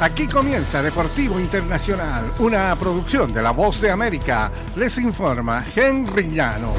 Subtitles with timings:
[0.00, 4.48] Aquí comienza Deportivo Internacional, una producción de La Voz de América.
[4.76, 6.76] Les informa Henry Llanos.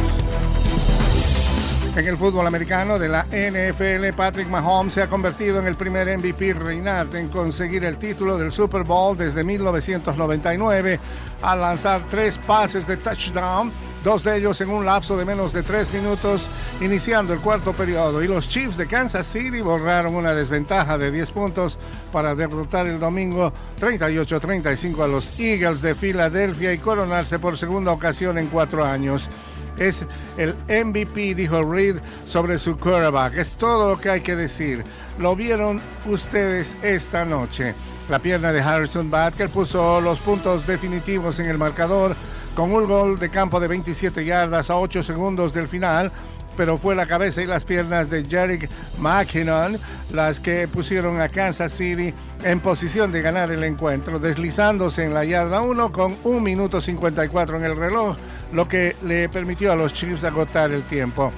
[1.97, 6.17] En el fútbol americano de la NFL, Patrick Mahomes se ha convertido en el primer
[6.17, 10.97] MVP reinar en conseguir el título del Super Bowl desde 1999
[11.41, 13.69] al lanzar tres pases de touchdown
[14.03, 16.47] dos de ellos en un lapso de menos de tres minutos,
[16.81, 18.23] iniciando el cuarto periodo.
[18.23, 21.77] Y los Chiefs de Kansas City borraron una desventaja de 10 puntos
[22.11, 28.37] para derrotar el domingo 38-35 a los Eagles de Filadelfia y coronarse por segunda ocasión
[28.37, 29.29] en cuatro años.
[29.77, 30.05] Es
[30.37, 33.37] el MVP, dijo Reed, sobre su quarterback.
[33.37, 34.83] Es todo lo que hay que decir.
[35.17, 37.73] Lo vieron ustedes esta noche.
[38.09, 42.15] La pierna de Harrison Butker puso los puntos definitivos en el marcador
[42.55, 46.11] con un gol de campo de 27 yardas a 8 segundos del final,
[46.57, 49.79] pero fue la cabeza y las piernas de Jerick McKinnon
[50.11, 55.23] las que pusieron a Kansas City en posición de ganar el encuentro, deslizándose en la
[55.23, 58.17] yarda 1 con 1 minuto 54 en el reloj,
[58.51, 61.31] lo que le permitió a los Chiefs agotar el tiempo.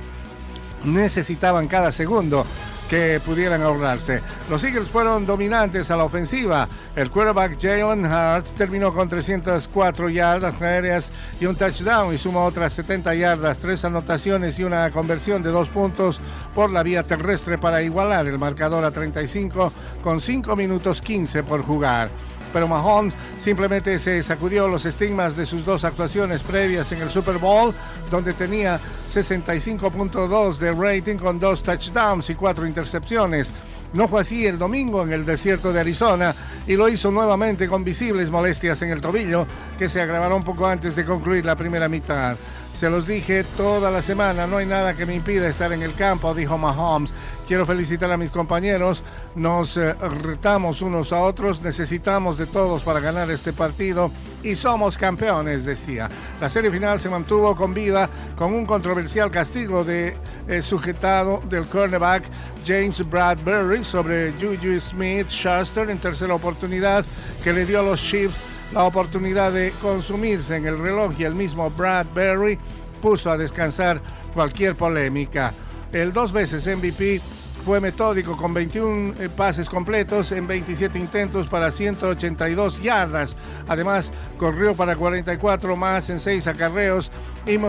[0.83, 2.45] Necesitaban cada segundo
[2.91, 4.21] que pudieran ahorrarse.
[4.49, 6.67] Los Eagles fueron dominantes a la ofensiva.
[6.93, 12.73] El quarterback Jalen Hurts terminó con 304 yardas aéreas y un touchdown y sumó otras
[12.73, 16.19] 70 yardas, tres anotaciones y una conversión de dos puntos
[16.53, 19.71] por la vía terrestre para igualar el marcador a 35
[20.03, 22.11] con 5 minutos 15 por jugar
[22.51, 27.37] pero Mahomes simplemente se sacudió los estigmas de sus dos actuaciones previas en el Super
[27.37, 27.73] Bowl,
[28.09, 33.51] donde tenía 65.2 de rating con dos touchdowns y cuatro intercepciones.
[33.93, 36.33] No fue así el domingo en el desierto de Arizona
[36.65, 39.45] y lo hizo nuevamente con visibles molestias en el tobillo
[39.77, 42.37] que se agravaron poco antes de concluir la primera mitad.
[42.73, 45.93] Se los dije toda la semana, no hay nada que me impida estar en el
[45.93, 47.13] campo, dijo Mahomes.
[47.47, 49.03] Quiero felicitar a mis compañeros,
[49.35, 54.97] nos eh, retamos unos a otros, necesitamos de todos para ganar este partido y somos
[54.97, 56.09] campeones, decía.
[56.39, 60.15] La serie final se mantuvo con vida con un controversial castigo de
[60.47, 62.23] eh, sujetado del cornerback
[62.65, 67.05] James Bradbury sobre Juju Smith Schuster en tercera oportunidad
[67.43, 68.39] que le dio a los Chiefs
[68.73, 72.57] la oportunidad de consumirse en el reloj y el mismo Bradbury
[73.01, 74.01] puso a descansar
[74.33, 75.53] cualquier polémica.
[75.91, 77.21] El dos veces MVP
[77.65, 83.35] fue metódico con 21 eh, pases completos en 27 intentos para 182 yardas.
[83.67, 87.11] Además, corrió para 44 más en 6 acarreos
[87.45, 87.59] y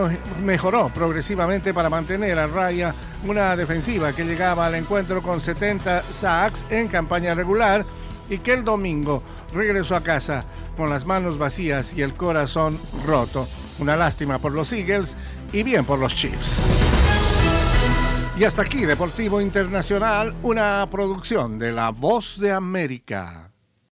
[0.41, 2.95] mejoró progresivamente para mantener a raya
[3.27, 7.85] una defensiva que llegaba al encuentro con 70 sacks en campaña regular
[8.29, 9.21] y que el domingo
[9.53, 10.45] regresó a casa
[10.75, 13.47] con las manos vacías y el corazón roto.
[13.79, 15.15] Una lástima por los Eagles
[15.51, 16.59] y bien por los Chiefs.
[18.37, 23.52] Y hasta aquí Deportivo Internacional, una producción de La Voz de América.